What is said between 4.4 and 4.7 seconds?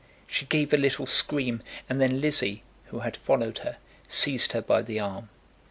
her